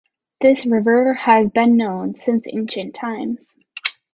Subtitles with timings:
[0.41, 3.55] This river has been known since ancient times.